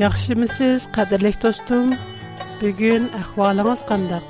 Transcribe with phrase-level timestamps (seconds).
[0.00, 1.90] Яхшы мисез, кадерлек достум?
[2.62, 4.22] Бүгүн ахвалыңыз кандай?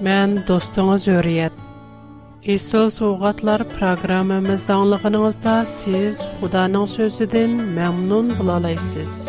[0.00, 1.52] Мен достуңуз Өрият.
[2.54, 9.26] Исол сугатлар программамызда аңлыгыныңызда сиз Худанын сөзүдөн мамнун боло алайсыз.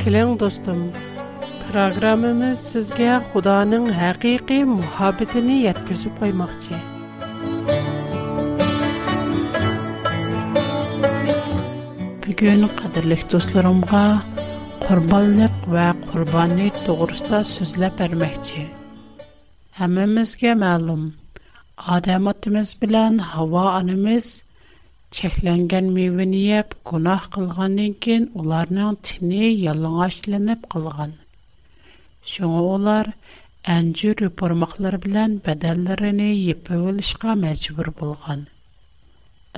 [0.00, 0.86] Келең достум,
[1.68, 6.80] программамыз сизге Худанын хакыйкы мухабетин жеткизип коймокчу.
[12.24, 14.04] Бүгүн кадерлек достурумга
[14.86, 18.66] قربانیت و قربانی تقریضا سوزل پر مختی.
[19.72, 21.12] همه مزگه معلوم.
[21.76, 24.42] آدمات مزبلان هوا آن مز.
[25.10, 28.22] چهلنگن می‌بینیم گناه قلعانین کن.
[28.38, 31.12] اولارن تنه یالنگش لنب قلعان.
[32.30, 33.06] شما اولار
[33.64, 35.84] انجور پرمخلر بلن بدال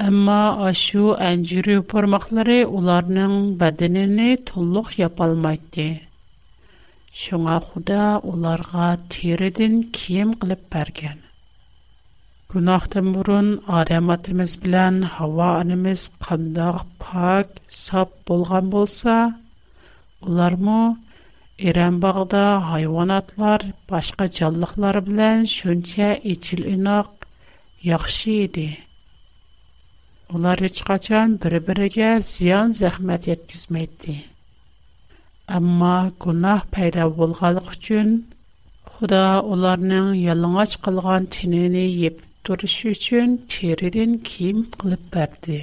[0.00, 0.36] Әмма
[0.66, 5.86] ашу әнҗири пармаклары уларның бәдененә тулык япалмайды.
[7.22, 11.20] Шуңа Худа уларга тиредән кием кылып бергән.
[12.54, 19.18] Гунахтан бурын адамыбыз белән һава анымыз кандак пак, сап булган булса,
[20.24, 20.80] улармы
[21.72, 27.28] Иран багыда хайванатлар, башка җанлыклар белән шунча ичил инак
[27.92, 28.70] яхшы иде.
[30.30, 34.12] Улар ятқачан бире-бирегә зян зыхмәт яткизмәде.
[35.58, 38.10] әмма гынаһ пайда булгалык өчен
[38.90, 45.58] Худа аларның ялыңач кылган тинени йеп торү өчен черерен ким кылып берде?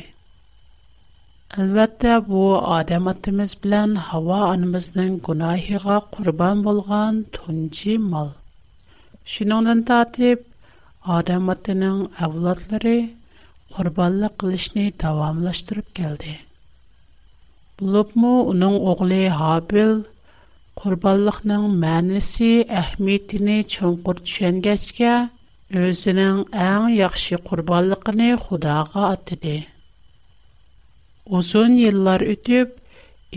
[1.58, 2.42] Әлбәттә бу
[2.80, 8.34] адем атemiz белән һава анемездән гынаһыга курбан булган тунҗи мал.
[9.36, 10.44] Шиноннан татып
[11.20, 12.98] адемәтенең авлодлары
[13.76, 16.34] قرباله قلش نی دوام لشترب کرده.
[17.78, 19.92] بلب مو اونن اغلی هابل
[20.82, 25.14] قرباله نن منسی احمیت نی چون قرچنگش که
[25.74, 29.58] ازنن این یخشی قرباله نی خدا قات ده.
[31.38, 32.70] ازون یلار یتیب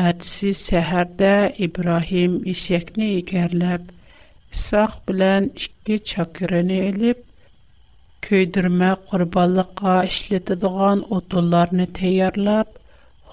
[0.08, 1.34] Адси сәхарда
[1.68, 3.92] Ибрахим ішекни ігерлап,
[4.64, 7.22] сақ білян ішки чакираны эліп,
[8.30, 12.72] көйдірме қурбаллықа ішлі дыған отуларни тэйарлап,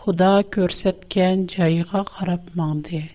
[0.02, 3.06] худа көрсеткен чайыга қарап маңды.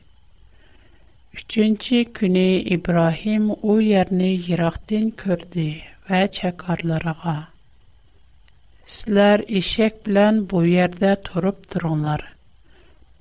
[1.33, 5.65] Üçüncü günü İbrahim o yerini yıraqdan gördü
[6.07, 7.33] və çəkarlarına.
[8.93, 12.23] Sizlər eşək bilən bu yerdə turub durunlar.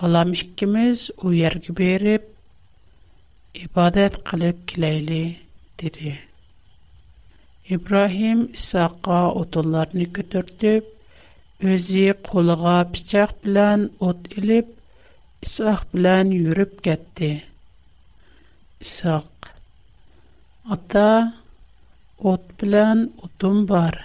[0.00, 2.24] Balam ikimiz o yerə verib
[3.66, 5.22] ibadət qılıb kiləyli,
[5.82, 6.12] dedi.
[7.68, 10.84] İbrahim İsaqa otullarını götürdüb,
[11.60, 14.66] özü qoluğa bıçaq bilən ot ilib,
[15.48, 17.38] İsaq bilən yürüb getdi.''
[18.86, 19.46] ساق
[20.72, 21.08] اتا
[22.24, 24.04] اوت بلان اوتوم بار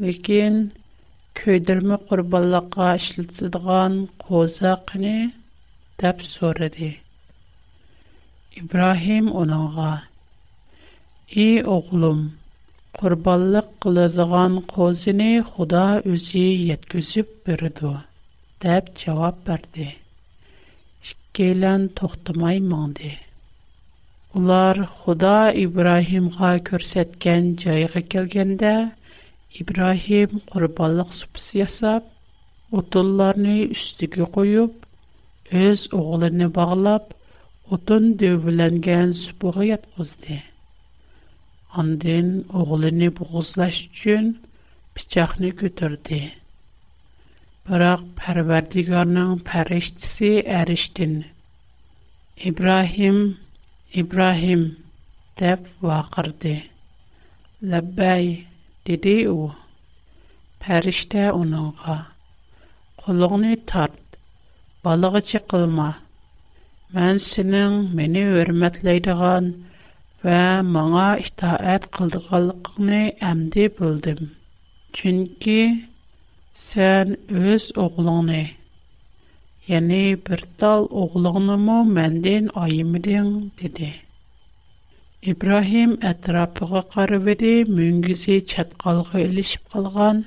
[0.00, 0.68] لكن
[1.44, 5.30] كويدرم قربالاقا اشلتدغان قوزاقني
[6.02, 6.98] دب سوردي
[8.58, 10.02] ابراهيم اونغا
[11.36, 12.30] اي اغلوم
[12.98, 17.94] قربالاق قلدغان قوزيني خدا اوزي يتكسب بردو
[18.62, 19.92] دب جواب برده
[21.02, 23.10] شكيلان تختماي مانده
[24.34, 28.70] Ular Худа İbrahimğa көрсәткән җайга килгәндә,
[29.62, 32.08] İbrahim курбанлык супсы ясап,
[32.74, 34.74] утынларны үстигә куеп,
[35.54, 37.12] өз оглыны баглап,
[37.70, 40.40] утын дөвләнгән супыга яткызды.
[41.84, 42.32] Андан
[42.64, 44.32] оглыны бугызлаш өчен
[44.98, 46.32] пичакны көтөрде.
[47.68, 51.20] Бирок Парвардигарның фәрештәсе әриштин.
[52.50, 53.20] İbrahim
[53.94, 54.62] Ибрахим
[55.38, 56.56] теп вақырде.
[57.70, 58.24] Ләбай
[58.84, 59.52] диди ул,
[60.58, 61.96] периште унауга:
[63.02, 64.02] "Куллыңны тарт,
[64.82, 65.86] балыğa чыкма.
[66.96, 69.44] Мен синең мене хөрмәтледерегән
[70.26, 74.26] һәм маңа итаъат кылдырганлыкны әнди бөлдим.
[74.98, 75.58] Чөнки
[76.66, 77.14] син
[77.44, 78.42] үз оглыңны
[79.68, 83.90] Yani bir tal oğlanımı menden ayımdın dedi.
[85.30, 90.18] İbrahim ətrafıqa qarıvedi, müngüzi çatqalğı ilişib qalğan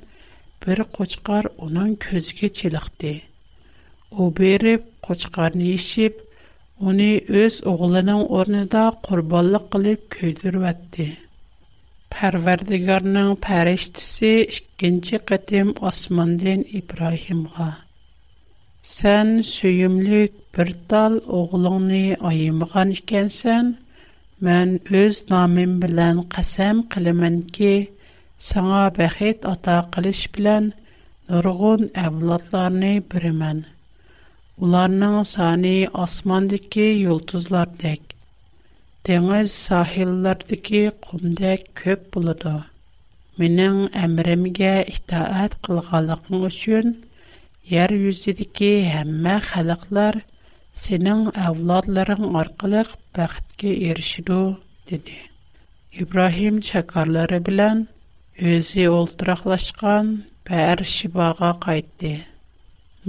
[0.64, 3.14] bir qoçqar onun közgə çiliqdi.
[4.24, 6.14] O berib, qoçqarını işib,
[6.90, 7.12] Оны
[7.44, 11.08] өз оғлының орнында құрбанлық қылып көйдіріп әтті.
[12.16, 17.72] Пәрвердігарның пәрештісі ішкінші қытым османден Ибрахимға.
[18.88, 21.98] Сән сөйімлік бір тал оғылыңны
[22.28, 23.72] айымыған ішкенсен,
[24.50, 24.70] мән
[25.00, 27.72] өз намин білән қасам қылымын ке,
[28.52, 30.70] саңа бәхет ата қылыш білән
[31.34, 33.60] нұрғын әвладларыны бірімен.
[34.62, 35.76] Уларның саны
[36.06, 38.00] асмандыке юлтызлар дек.
[39.10, 42.56] Деңіз сахиллардыке құмдек көп бұлыды.
[43.44, 46.96] Менің әмірімге ітаат қылғалықың үшін–
[47.70, 50.16] Яр юз дид ди ке һәммә халыклар
[50.84, 52.82] сенең авлодларың аркылы
[53.18, 54.38] бахтка эрешидө
[54.92, 55.18] диде.
[56.04, 57.82] Ибрахим чәкәрләре белән
[58.52, 60.14] үзее ултраклашкан
[60.52, 62.12] бәр шибага кайтты.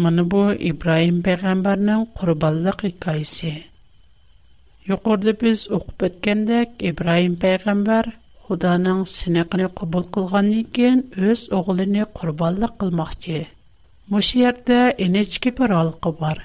[0.07, 0.41] Менә бу
[0.73, 3.53] Ибрахим пәйгамбернең курбанлык хикаясе.
[4.95, 8.11] Юкурдыбез укып беткәндә Ибрахим пәйгамбер
[8.49, 12.83] Худаның синагыны кабул кылганнан кин үз огылын курбанлык
[14.09, 16.39] Мұш ерді әнечке бір алқы бар.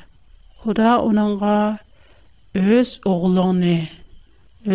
[0.65, 1.51] Құда оныңға
[2.59, 3.75] өз оғылыңны,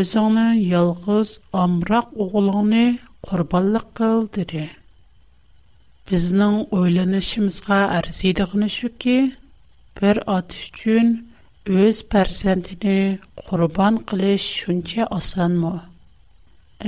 [0.02, 1.32] өзіңнің елғіз
[1.64, 2.84] амрақ оғылыңны
[3.30, 4.64] құрбалық қыл дірі.
[6.08, 9.18] Біздің ойланышымызға әрзейдіғіні шүкі,
[10.00, 11.12] бір ат үшін
[11.84, 12.98] өз пәрсәндіні
[13.50, 15.74] құрбан қылыш шүнче асан мұ?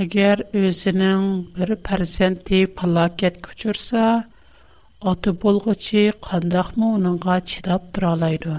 [0.01, 1.25] Әгер өзінің
[1.59, 3.37] бір пәрсәнді палакет
[5.09, 8.57] Аты болғычы қандақ мұ оныңға чидап тұралайды.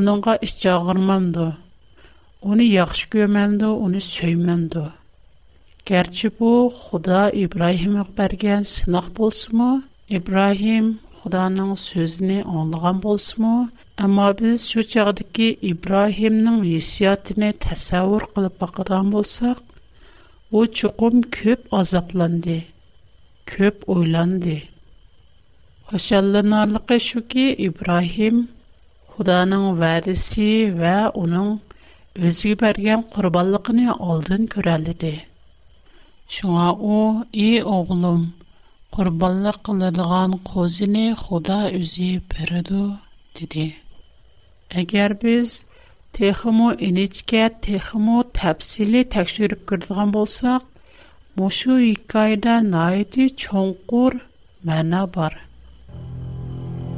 [0.00, 1.44] Оныңға іш жағырмамды.
[2.54, 4.82] Оны яқшы көмемді, оны сөймемді.
[5.90, 9.52] Кәрчі бұ, Худа Ибрахим өкберген сынақ болсы
[10.08, 10.90] Ибрахим
[11.20, 13.52] Худаның сөзіне аңлыған болсы мұ?
[14.08, 19.62] Әма біз шу чағды ки Ибрахимның есиятіне тәсәуір қылып бақыдан болсақ,
[20.50, 22.64] о чуқым көп азапланды.
[23.50, 24.54] Көп ойланды.
[25.90, 28.38] Башланырылы ке шуки Ибрахим
[29.14, 30.46] Худаның вариси
[30.78, 31.50] ва уның
[32.30, 35.12] үзи бергән курбанлыгыны алдын көрәлде.
[36.36, 38.22] Шуңа ул и оглының
[38.96, 42.82] курбанлык кынылган қозыны Худа үзи берде
[43.36, 43.66] диде.
[44.84, 45.54] Әгәр без
[46.18, 50.70] техму иничкә техму тафсиль тәҗрибә кертгән булсак
[51.36, 54.12] Мушу икайда найди чонкур
[54.66, 55.34] мана бар.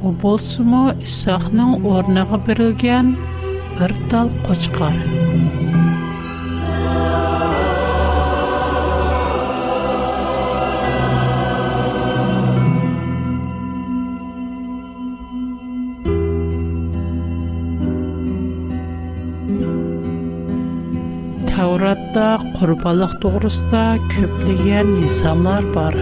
[0.05, 3.09] У болсумо исахның орныгы берилген
[3.79, 5.01] бир тал кочкар.
[21.77, 22.21] Тауратта
[22.57, 23.81] құрбалық тұғырыста
[24.13, 25.93] көптеген исамлар бар.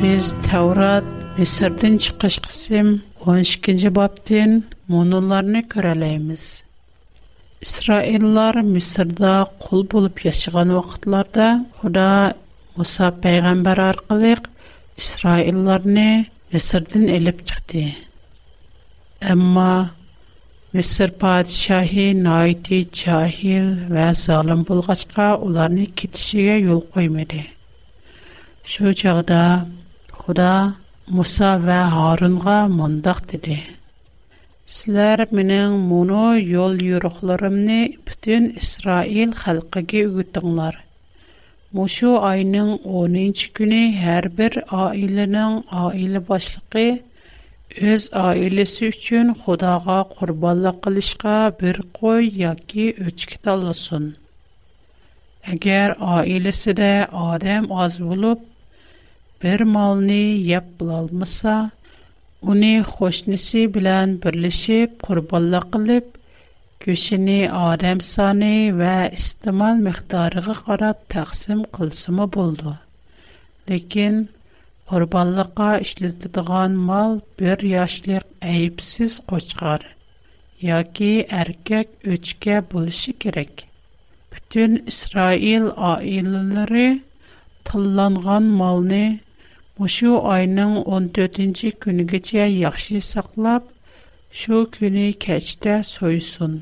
[0.00, 2.88] Біз Таурат Месірдің шықыш қысым
[3.26, 4.56] 12-кенде баптен
[4.94, 6.48] мұныларыны көрәлейміз.
[7.62, 11.46] Исраиллар құл болып ешіған уақытларда
[11.78, 12.08] Құда
[12.74, 14.50] Муса пәйғамбар арқылық
[15.04, 16.10] Исраиллар не
[16.52, 17.86] Месірдің әліп чықты.
[19.36, 19.70] Әмма
[20.76, 27.42] Мисыр падишаһи найти чахил ва залым булгачка уларны китишигә юл коймады.
[28.72, 29.68] Шу чагда
[30.10, 30.74] Худа
[31.06, 33.60] Муса ва Харунга мондак диде.
[34.66, 37.78] Сизләр менең муно юл юрухларымны
[38.08, 40.74] бүтән Исраил халкыгә үтәңләр.
[41.70, 46.88] Мушу айның 10-нчы көне һәрбер аиленең аиле башлыгы
[47.82, 54.04] o'z oilasi uchun xudoga qurbonlik qilishga bir qo'y yoki o'chki tanlasin
[55.54, 56.90] agar oilasida
[57.22, 58.38] odam az bo'lib
[59.44, 60.20] bir molni
[60.52, 61.54] yeb bilolmasa
[62.54, 66.06] uni qo'shnisi bilan birlashib qurbonlik qilib
[66.86, 67.40] go'shini
[67.70, 72.78] odam soni va istimal miqdoriga qarab taqsim qilsimi bo'ldi
[73.74, 74.26] lekin
[74.90, 77.12] Qorbanliqqa isletiladigan mal
[77.42, 79.82] 1 yoshlik ayipsiz qo'chqor
[80.68, 81.08] yoki
[81.40, 83.54] erkak uchka bo'lishi kerak.
[84.34, 86.84] Bütün Israil oilalari
[87.72, 89.06] qollangan molni
[89.96, 93.62] shu oyinning 14-kunigacha yaxshi saqlab,
[94.42, 96.52] shu kuni kechda so'ysin.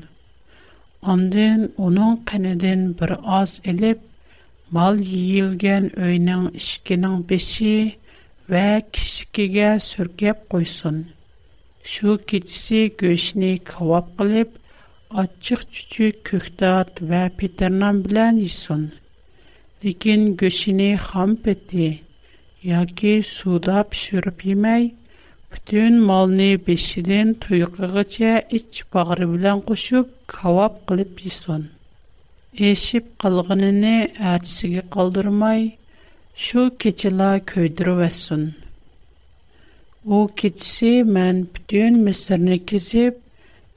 [1.15, 3.11] Ondan uning qanidin bir
[3.41, 3.99] oz olib,
[4.79, 7.17] mal yiyilgan o'yinning 2 ning
[8.51, 10.97] va kishikiga surkab qo'ysin
[11.91, 14.49] shu kechisi go'shtni kabob qilib
[15.21, 18.83] achchiq chuchuk ko'kdat va peternan bilan yesin
[19.85, 21.87] lekin go'shtini xom peti
[22.71, 24.83] yoki suvda pishirib yemay
[25.53, 31.61] butun molni beshidan tuyqig'icha ich bag'ri bilan qo'shib kabob qilib yesin
[32.73, 33.95] eshib qilg'inini
[34.35, 35.61] atisiga qoldirmay
[36.41, 38.45] Шу киджила көйдіру вәссун.
[40.03, 43.19] У киджиси мэн бидын мисырни кизип,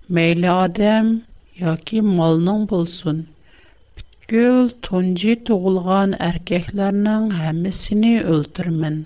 [0.09, 1.27] мэйли адэм,
[1.61, 3.27] яки малнын болсун.
[3.99, 8.97] Бидгіл тонджи туғылған аркэхларнын хэмісіни өлтірмэн.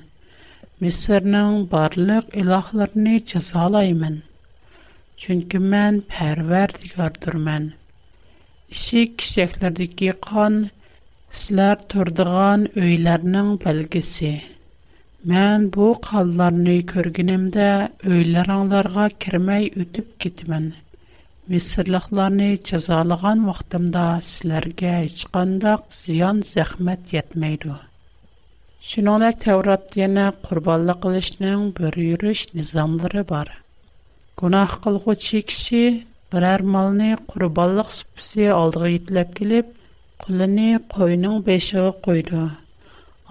[0.80, 4.22] Мисырнын барлык илахларни чазалаймэн.
[5.18, 7.72] Чунки мэн пәрверд ігардырмэн.
[8.70, 10.70] Иши кишэхлерді кийхан,
[11.38, 14.30] Сілер тұрдыған өйлерінің бәлгісі.
[15.32, 17.66] Мен бу қалыларын өй көргенімді
[18.14, 20.66] өйлер аңларға кірмей өтіп кетімін.
[21.54, 27.78] Месірліқларыны жазалыған вақтымда сілерге ешқандақ зиян зәхмет етмейді.
[28.90, 33.52] Шынуна тәурат дені құрбалы қылышының бір үйріш низамлары бар.
[34.42, 35.84] Гунақ қылғы чекші
[36.34, 39.76] бірәр малыны құрбалық сүпісі алдығы етіліп келіп,
[40.24, 42.40] құлыны қойның бешіғі қойды.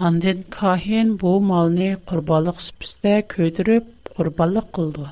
[0.08, 5.10] Андын кахин бұл малыны құрбалық сүпісті көдіріп, құрбалық қылды.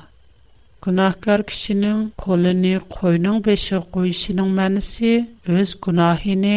[0.84, 5.12] Күнахкар кішінің қолыны қойның бешіғі қойшының мәнісі
[5.60, 6.56] өз күнахіні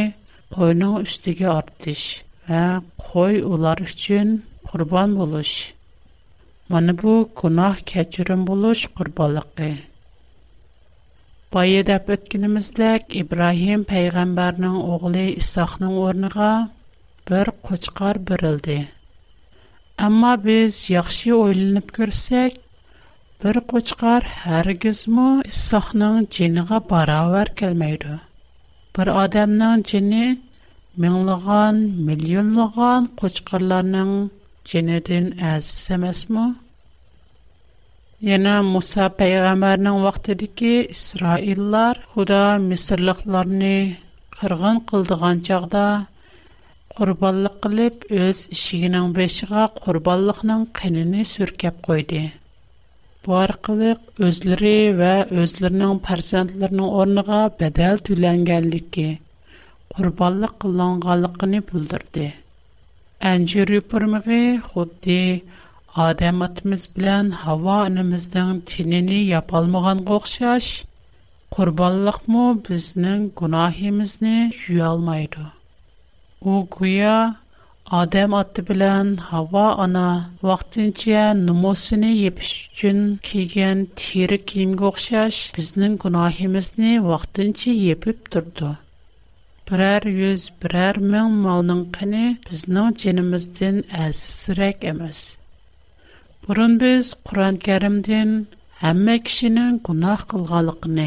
[0.55, 2.03] қойның үстіге артыш
[2.49, 2.63] вә
[3.05, 4.35] қой олар үшін
[4.71, 5.53] құрбан болыш.
[6.73, 9.49] Мұны бұл күнах кәчірім болыш құрбалық
[11.53, 12.07] Бай деп
[13.21, 16.51] Ибрахим пәйғамбарның оғылы Исақның орныға
[17.31, 18.77] бір қочқар бірілді.
[20.07, 22.55] Әмма біз яқшы ойлынып көрсек,
[23.43, 24.29] бір қочқар
[24.61, 28.15] әргіз мұ Исақның женіға бара өр келмейді.
[28.95, 30.23] Бір адамның жені
[31.05, 34.15] мұңлыған, миллионлыған қочқарларының
[34.73, 36.25] жені дүн әзіземес
[38.21, 43.97] Яна Муса пайгамарнан вақтады ки Исраиллар худа месырлықларни
[44.37, 45.81] қырғын қылды ғанчағда
[46.93, 52.21] қурбаллык қилип, өз ішигінан бешіга қурбаллықнан кеніні сүркеп койди.
[53.25, 53.97] Буар қилик,
[54.29, 59.07] өзліри ва өзлірнан парсантларының орныга бәдәл түйленгэлді ки
[59.95, 62.29] қурбаллык қылан ғалықыни бұлдырди.
[63.33, 63.65] Әнчы
[64.69, 65.19] худди
[65.99, 70.67] Адам атымыз білән хава анымыздың тинені япалмыған қоқшаш,
[71.55, 75.43] құрбалық му бізнің күнахимізні жүй алмайды.
[76.53, 77.15] О күйя,
[77.99, 80.05] Адам аты білән хава ана
[80.47, 88.71] вақтынче нумосыны епіш үчін кейген тері кейім қоқшаш бізнің күнахимізні вақтынче епіп тұрды.
[89.67, 95.25] Бірәр үз, бірәр мәң малның қыны бізнің ченіміздің әзісірек әміз.
[96.45, 98.29] Бұрын біз Құран кәрімдің
[98.91, 101.03] әмі кішінің күнақ қылғалықыны,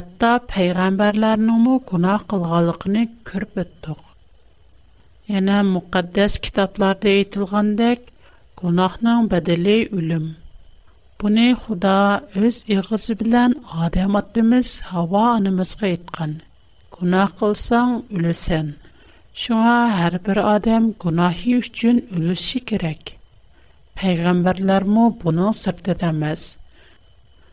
[0.00, 4.04] әтті пәйғамбарларының мұ күнақ қылғалықыны көріп өттіқ.
[5.40, 8.06] Енә мұқаддәс кітапларды етілғандек,
[8.62, 10.30] күнақның бәділі үлім.
[11.24, 11.96] Бұны Құда
[12.50, 13.58] өз иғызы білән
[13.88, 16.36] адам аттымыз хава анымызға етқан.
[16.98, 18.70] Күнақ қылсаң үлісен.
[19.46, 23.16] Шуңа әрбір адам күнахи үшін үлісі керек.
[24.00, 26.42] Peygamberlermu bunu sırtdətəməz.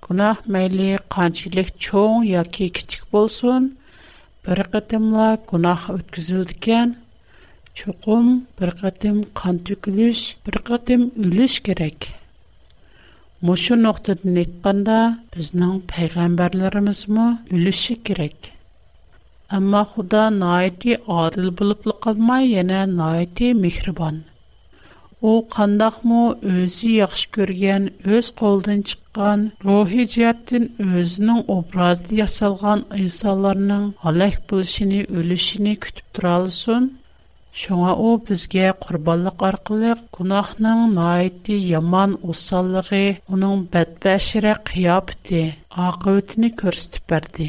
[0.06, 0.86] Günah məyli
[1.16, 3.66] qancılıq çox ya яки kiçik bolsun,
[4.46, 6.94] bir qıtımla günah ötküzüldükən,
[7.82, 8.27] çoxum
[8.62, 12.10] bir qıtım qan tükülüş, bir qıtım ülüş gerek.
[13.50, 15.00] Muşu noxtadın etkanda
[15.36, 17.27] biznən Peygamberlerimiz mu
[17.58, 18.38] ülüşü gerek.
[19.50, 23.54] Amma Xuda naiti adil bulublu qalmay, yana naiti
[25.30, 26.18] u qandaqmı
[26.52, 27.84] o'zi yaxshi ko'rgan
[28.16, 30.66] o'z qo'lidan чыққан, ruhiy jihatdan
[30.98, 36.86] o'zining obrazida yasalgan insonlarning halak bo'lishini o'lishini kutib turolsin
[37.64, 43.00] Шуңа у бізге корбанлык аркылы гунахның наайти яман усаллыгы,
[43.34, 45.42] оның бәдбәшире кыяпты,
[45.88, 47.48] акыбетне күрсәтеп берде.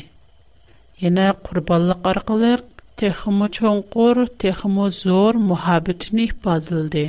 [1.05, 2.61] Яна корбанлык аркылы
[5.03, 7.07] зор мухаббетне ифадылды.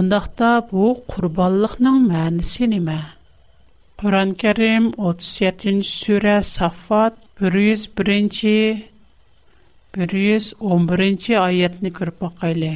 [0.00, 2.94] Ондақта бұл құрбалықның мәнісі неме?
[4.00, 7.12] Құран кәрім 37 сүрі Сафат
[7.44, 8.88] 101-111
[11.42, 12.70] айетіні көріп бақайлы.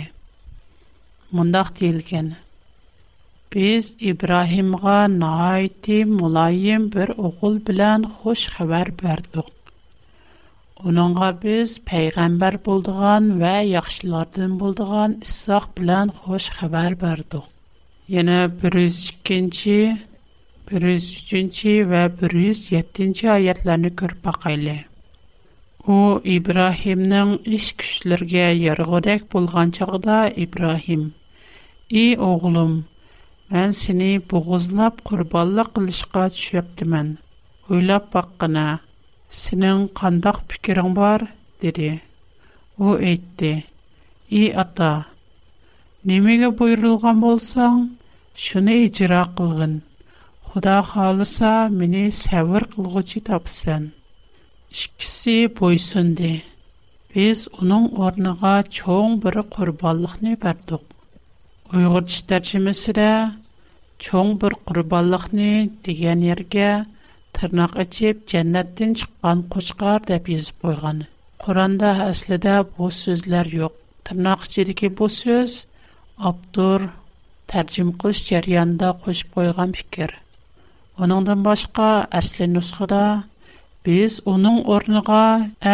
[1.33, 2.29] Мұндақ дейілген.
[3.55, 9.56] Біз Ибрахимға наайты мұлайым бір оғыл білән хош қабар бердіқ.
[10.85, 17.47] Onunğa biz peyğəmbər bulduğan və yaxşılardan bulduğan İsaq bilən xoş xəbər verdik.
[18.15, 19.77] Yenə 102-ci,
[20.75, 24.77] 103-cü və 107-ci ayətlərini görüb baxaylı.
[25.97, 31.05] O İbrahimnin iş güclərə yarğıdak bolğan çağda İbrahim:
[32.03, 32.77] "Ey oğlum,
[33.57, 37.09] mən səni boğuzlab qurbanlıq qilishqa düşüptimin.
[37.73, 38.69] Ойлап баққына,
[39.31, 41.27] Сенин кандак пикирин бар?
[41.61, 42.01] деди.
[42.79, 43.65] У айтты.
[44.31, 45.07] И ата,
[46.05, 47.89] немеге буйрулган болсаң,
[48.37, 49.81] шуны ижра кылгын.
[50.43, 53.93] Худа халыса, мени сабыр кылгычы тапсын.
[54.71, 56.43] Ишкиси бойсунды.
[57.15, 60.83] Биз уның орныга чоң бир курбанлыкны бердик.
[61.73, 63.11] Уйгырчы тәрҗемәсендә
[64.07, 65.51] чоң бир курбанлыкны
[65.89, 66.71] дигән ергә
[67.37, 71.01] tırnaq açıb cənnətdən çıxan qoçqar deyə yazıb qoyğan.
[71.45, 73.75] Quranda əslində bu sözlər yox.
[74.09, 75.53] Tırnaq içindəki bu söz
[76.31, 76.87] avtor
[77.53, 80.13] tərcüm qilish jarayonida qo'shib qo'ygan fikr
[81.05, 81.89] uningdan boshqa
[82.21, 83.03] asli nusxada
[83.87, 85.21] biz uning o'rniga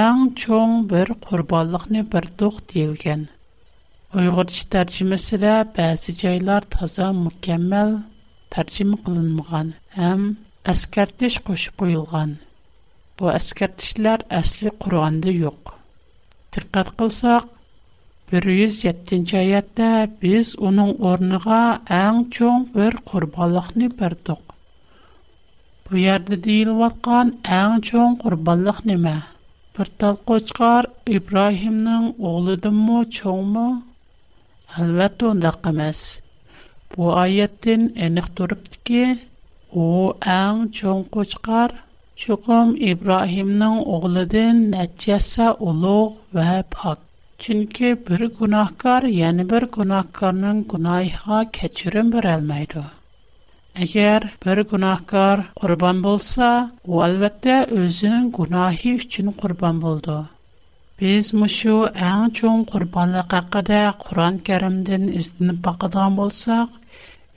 [0.05, 3.23] eng cho'ng bir qurbonlikni berdiq deyilgan
[4.19, 7.89] uyg'urcha tarjimasida ba'zi joylar toza mukammal
[8.57, 10.21] tarjima qilinmagan ham
[10.71, 12.33] әскәртіш қошып ойылған.
[13.19, 15.73] Бұ әскәртішлер әсілі құрғанды йоқ.
[16.55, 17.49] Тірқат қылсақ,
[18.33, 19.89] 107-ші аятта
[20.23, 21.59] біз оның орныға
[21.99, 24.45] әң чоң бір құрбалықны бірдіқ.
[25.89, 29.17] Бұ ярды дейіл ватқан әң чоң құрбалық неме?
[29.77, 30.87] Бір тал қочқар
[31.19, 33.67] Ибраимның оғлыдың мұ чоң мұ?
[34.79, 36.07] Әлбәт оңдақ емес.
[36.95, 39.05] Бұ аяттен әніқ тұрыптыке,
[39.75, 41.73] О аэм чонко чықар,
[42.21, 47.01] чықым Ибрахимның огылыдын нәҗәсе ул огыл веб хат.
[47.41, 52.83] Чөнки бер гунаһкар яныбер гунаһкарның гунаһын кечүрәмөрәлмәйду.
[53.83, 60.21] Әгәр бер гунаһкар курбан булса, ул бетә özенең гунаһи өчен курбан булды.
[61.01, 66.69] Без мошыу аэм чон курбанлы хакыда Куран Кәримдән изын бакдан булсак,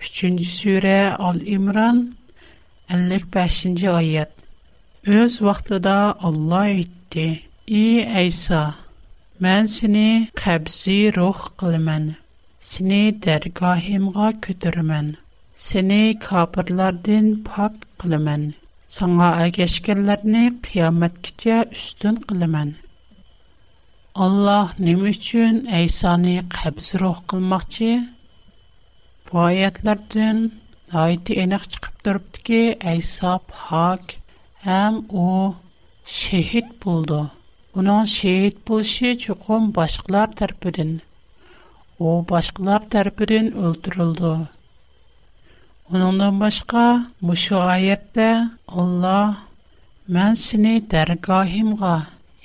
[0.02, 1.16] 3-нче
[1.56, 1.98] имран
[2.88, 3.26] 55.
[3.34, 4.32] башин җайәт.
[5.20, 5.96] үз вакытында
[6.28, 7.86] Алла әйтте: "И
[8.22, 8.76] Айсә,
[9.42, 12.16] мин сине хәбзи рух кыламан.
[12.70, 15.16] Сине дәргаһемга көтürüмен.
[15.66, 18.44] Сине кафирлардан пак кыламан.
[18.96, 22.76] Сәңгә әгешкәләрне kıямат кичә үстен кыламан."
[24.14, 27.92] Алла ни өчен Айсәне хәбзи рух кылmaqчы?
[29.30, 30.52] Бу аятлардан
[31.02, 32.58] Әйтә иде аны чыгып торып ди ке,
[32.90, 34.12] әсәп һак
[34.66, 35.48] һәм ул
[36.16, 37.22] шәһид булды.
[37.82, 40.92] Уның шәһид булше чукон башкалар тәрпирен.
[41.98, 44.36] У башкалар тәрпирен ултырылды.
[45.90, 46.86] Унандан башка
[47.22, 48.30] мушу шу гайет дә
[48.68, 49.38] Алла
[50.08, 51.96] мен сине дәргаһимга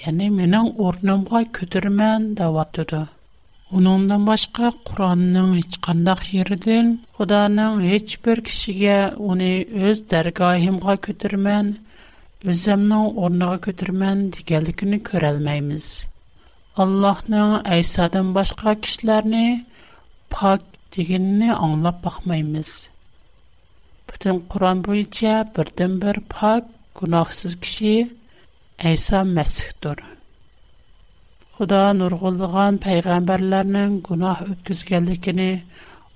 [0.07, 2.72] яны минең урнамга көтәрмән дәват
[3.74, 8.94] Onundan başqa Quranın heç qandaş yerindən Xudanın heç bir kişiyə
[9.30, 9.50] onu
[9.90, 11.68] öz dərgahımğa götürmən,
[12.54, 15.87] özümün ornuğa götürmən görə bilməyimiz.
[16.87, 17.38] Allahın
[17.76, 19.44] Əysadan başqa kişiləri
[20.37, 20.66] pak
[20.98, 22.72] deginini anlap baxmayımız.
[24.11, 26.64] Bütün Quran boyunca birdən bir pak,
[27.02, 27.94] günahsız kişi
[28.92, 30.02] Əysa Məsihdir.
[31.61, 35.49] Худа нургылган пайгамбарларның гунах үткізгәлікіні,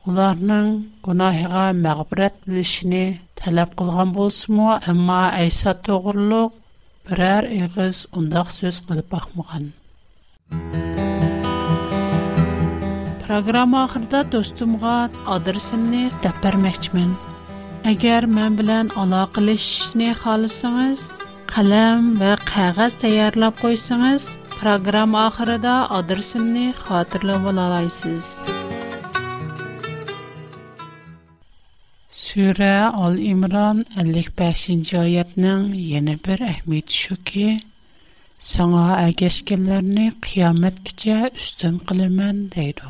[0.09, 0.69] оларның
[1.09, 3.03] гунахыға мәғбірәт білішіні
[3.41, 6.55] тәләп қылған болсыму, әмма әйса тоғырлық
[7.11, 9.67] бірәр иғыз ұндақ сөз қылып бақмыған.
[13.27, 14.95] Программа ақырда достымға
[15.37, 17.11] адырсымны тәппір мәкчімін.
[17.93, 21.05] Әгер мән білән ала қылышыны қалысыңыз,
[21.53, 24.31] қалам вә қағаз тәйәрлап қойсыңыз–
[24.65, 28.39] Program ahırıda adırsımını hatırla bulalaysız.
[32.11, 34.95] Süre Al İmran 55.
[34.95, 37.61] ayetinin yeni bir ehmiyeti şu ki,
[38.39, 42.87] Sana ägeşkinlerini kıyamet gece üstün kılımen deydu.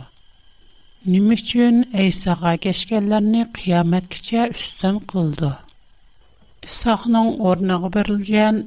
[1.07, 5.59] Nimüçün Eysa ägeşkinlerini kıyamet gece üstün kıldı.
[6.63, 8.67] İsa'nın ornağı verilgen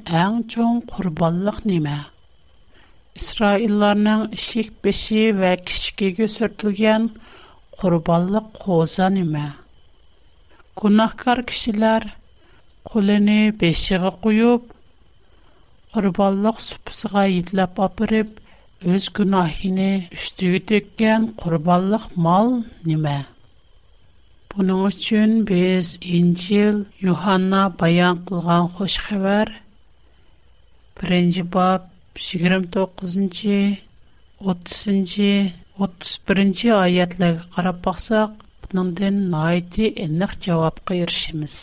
[3.18, 7.02] İsraillarning ishik beshi va kichikiga surtilgan
[7.78, 9.46] qurbonliq qo'za nima?
[10.82, 12.02] Gunohkor kishilar
[12.92, 14.62] qo'lini beshiga qo'yib,
[15.96, 18.30] qurbonliq supisiga yetlab opirib,
[18.92, 22.48] o'z gunohini ustiga to'kkan qurbonliq mol
[22.92, 23.16] nima?
[24.52, 25.86] Buning uchun biz
[26.20, 26.76] Injil
[27.08, 29.46] Yuhanna bayon qilgan xush xabar
[31.06, 31.82] 1-bob
[32.26, 33.56] yigirma to'qqizinchi
[34.52, 35.28] o'ttizinchi
[35.84, 38.30] o'ttiz birinchi oyatlarga qarab boqsak
[38.64, 41.54] buningdan noiti aniq javobga erishimiz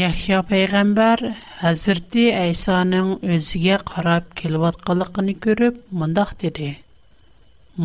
[0.00, 1.18] yahyo payg'ambar
[1.64, 6.70] hazrati aysoning o'ziga qarab kelayotganligini ko'rib mundoq dedi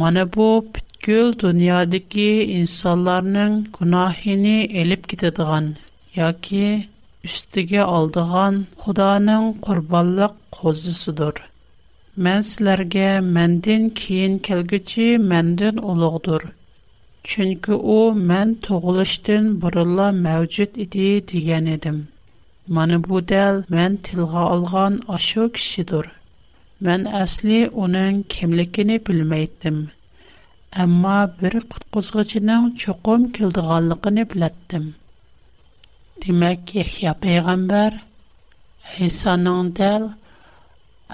[0.03, 5.67] mana bu butkul dunyodagi insonlarning gunohini elib ketadigan
[6.21, 6.65] yoki
[7.27, 11.37] üstiga oldigan xudoning qurbonliq qo'zisidir
[12.25, 13.05] man sizlarga
[13.37, 16.43] mandan keyin kelguchi mandan ulug'dir
[17.33, 17.99] chunki u
[18.33, 21.97] man tug'ilishdan burunla mavjud edi degan edim
[22.79, 26.05] Mani bu dal man tilg'a olgan ashu kishidir
[26.89, 29.77] man asli uning kimligini bilmaydim
[30.87, 34.85] ammo bir qutqizg'ichining cho'qim keldiganligini bilatdim
[36.21, 37.95] Demek Yahya Peygamber
[38.95, 40.03] Hesanın dəl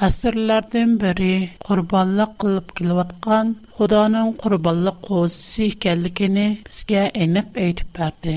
[0.08, 1.36] əsrlərdən biri
[1.66, 8.36] qurbanlıq qılıb kilvatqan Xudanın qurbanlıq qozisi ikənlikini bizə enib edib bərdi.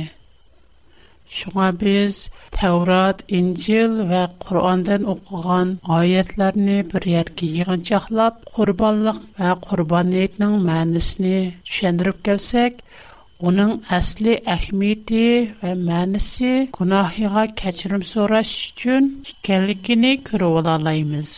[1.41, 2.21] Şuna biz
[2.61, 11.37] Tevrat, İncil və Qurandan oxuğan ayətlərini bir yer ki yığıncaqlab qurbanlıq və qurbaniyyətinin mənisini
[11.71, 12.81] düşəndirib gəlsək,
[13.51, 15.23] Уның əsli əhmiyyəti
[15.63, 21.33] və mənisi günahıya keçirim soraş üçün ikəlikini kürə olalayımız.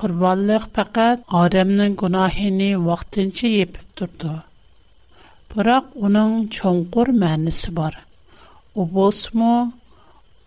[0.00, 4.32] Qurbanlıq pəqət Adəmnin günahini vaxtınca yepib durdu.
[5.56, 5.84] уның
[6.34, 7.90] onun çonqur mənisi У
[8.82, 9.54] O bosmu,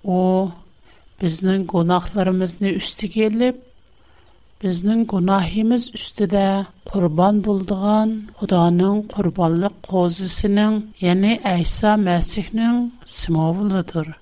[0.04, 0.22] o
[1.22, 3.56] biznin günahlarımızını üstü gelib,
[4.64, 6.42] біздің гунахимыз үстіде
[6.92, 12.78] құрбан болдыған Құданың құрбанлық қозысының, яны Айса Мәсіхнің
[13.16, 14.14] сымовылыдыр.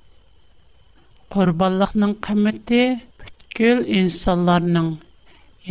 [1.36, 2.82] Құрбанлықның қымыты
[3.22, 4.90] бүткіл инсанларының,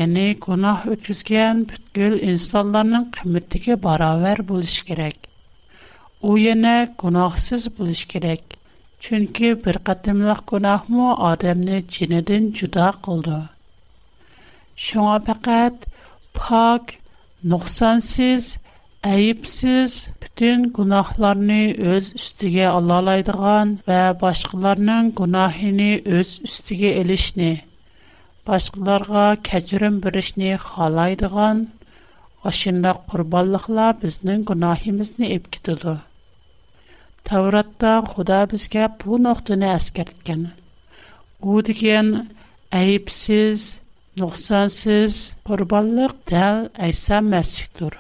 [0.04, 5.16] яны гунах өткізген бүткіл инсанларының қымыттеге баравар булыш керек.
[6.22, 8.46] О яна гунахсыз болыш керек.
[9.02, 13.42] Чүнкі бір қатымлық гунахмы адамны жинеден жұда қылды.
[14.80, 15.82] Шуңа фақат
[16.32, 16.92] пак,
[17.52, 18.46] нұқсансыз,
[19.04, 21.58] әйіпсіз бүтін гунахларны
[21.96, 27.50] өз үстіге алалайдыған вә башқаларның гунахini өз үстіге елішні,
[28.48, 31.60] башқаларға кәчірім бірішні халайдыған,
[32.50, 35.98] ашында құрбаллықла біздің гунахимізні епкетуду.
[37.28, 40.54] Тавратта Худа бізге бұл нұқтыны әскерткені.
[41.44, 42.30] О деген
[42.72, 43.74] әйіпсіз,
[44.18, 45.12] nuqsonsiz
[45.46, 47.94] qurbonliq dal aysa masjiddir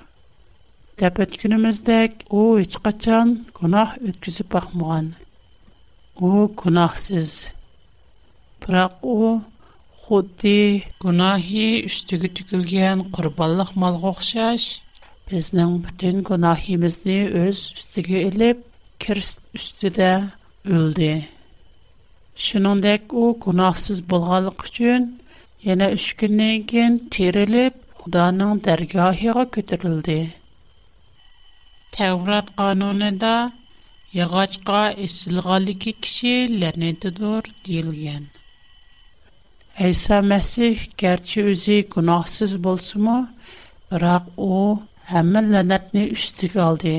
[0.98, 5.06] deb o'tgunimizdek u hech qachon gunoh o'tkazib boqmagan
[6.28, 7.30] u gunohsiz
[8.64, 9.20] biroq u
[10.00, 10.60] xuddi
[11.06, 14.66] gunohi ustiga tugilgan qurbonliq molga o'xshash
[15.30, 18.58] bizning butun gunohimizni o'z ustiga ilib
[19.02, 20.10] kirst ustida
[20.76, 21.12] o'ldi
[22.48, 25.02] shuningdek u gunohsiz bo'lganligi uchun
[25.64, 30.14] Yana 3 kundan keyin terilib, Xudoning dargohiga ko'tarildi.
[31.96, 33.32] Tavrat qonunida
[34.20, 38.24] yog'ochqa esilganligi kishi la'natidir deyilgan.
[39.90, 43.18] Isa Masih garchi o'zi gunohsiz bo'lsa-mu,
[43.92, 44.54] biroq u
[45.12, 46.96] hamma la'natni ustiga oldi.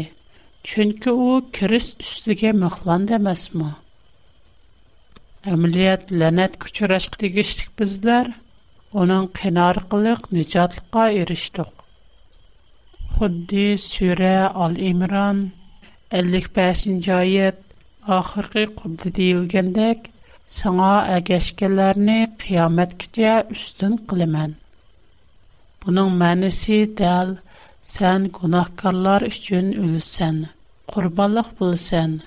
[0.74, 3.71] Chunki u Kirist ustiga mixlandi emasmi?
[5.56, 8.26] Amaliyat la'nat kuchurashqa tegishlik bizlar
[8.99, 11.71] Onun qınarqılıq necatlıqa erişdik.
[13.15, 15.51] Xuddi Sürə Al-İmran
[16.17, 17.62] 55-ci ayət
[18.17, 20.10] axırqi qubdi deyilgəndək,
[20.58, 24.58] sana əgəşkələrini qiyamətgəcə üstün qılımən.
[25.86, 27.32] Bunun mənisi dəl,
[27.95, 30.43] sən günahkarlar üçün ölsən,
[30.95, 32.19] qurballıq bulsən.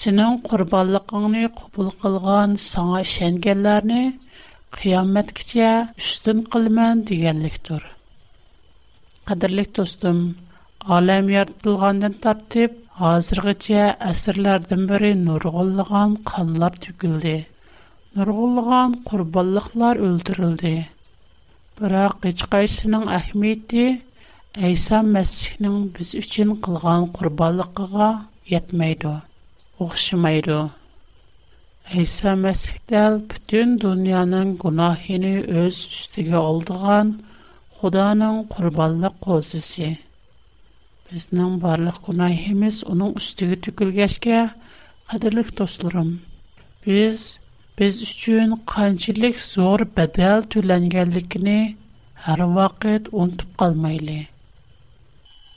[0.00, 4.02] Senin qurballıqını qubul qılğan sana işəngənlərini,
[4.80, 5.64] Һиәмәт кичә
[6.02, 7.82] үстен кылман дигәнлек төр.
[9.30, 10.20] Кадерлек тустым,
[10.98, 12.78] әлем ярдылганда тәртип,
[13.10, 17.34] азыргычә әсрләрнең бере ниргыллыгын, канлар төгүлде.
[18.16, 20.74] Ниргыллыгын, курбанлыклар өлтәрилде.
[21.80, 23.84] Һырак һич кайсының әһмәди,
[24.70, 28.12] Иса мәсхинең без өчен кылган курбанлыгыга
[31.94, 37.20] İsa Mesih'del bütün dünyanın günahını öz üstüge oldigan
[37.72, 39.98] Xudanın qurbanlıq qozisi.
[41.12, 44.50] Bizning barlıq günahimiz onun üstüge tükülgeşke,
[45.10, 46.20] qadirlik dostlarım.
[46.86, 47.40] Biz,
[47.78, 51.58] biz üçün qançilik zor bədəl tüləngenlikini
[52.26, 54.20] hər vaqt unutub qalmayli.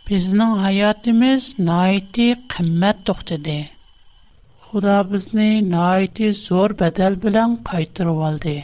[0.09, 3.74] Bizning hayatimiz naiti qimmet toxtidi.
[4.75, 8.55] Қуда бізній на айти зор бадал билан қайтыр валды.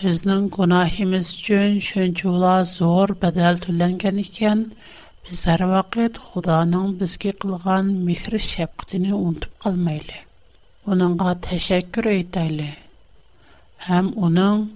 [0.00, 4.66] Бізнің кунахимыз чын шынчула зор бадал туланган икен,
[5.24, 10.18] біз әр вақид Қуданың бізге қылған михри шептіні ұнтып қалмайлы.
[10.84, 12.68] Оныңа тэшэкүр ұйтайлы.
[13.88, 14.66] Хэм оның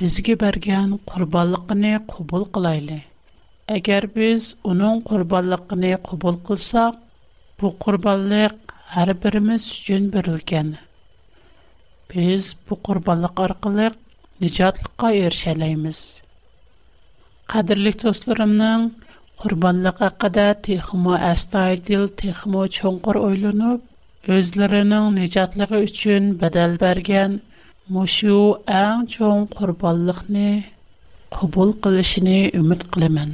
[0.00, 2.98] бізге барген қурбаллықыни қубыл қылайлы.
[3.78, 6.98] Әгер біз оның қурбаллықыни қубыл қылсақ,
[7.62, 8.58] бу қурбаллық,
[8.94, 10.68] har birimiz uchun berilgan
[12.12, 13.84] biz bu qurbonlik orqali
[14.42, 15.98] nijotlikqa erishalaymiz
[17.52, 18.82] qadrli do'stlarimning
[19.44, 23.80] qurbonlik haqida texmo astoydil texmo cho'nqur o'ylanib
[24.38, 27.32] o'zlarining nijotligi uchun badal bergan
[27.98, 28.40] mushu
[28.82, 30.48] ang cho'ng qurbonlikni
[31.38, 33.30] qabul qilishini umid qilaman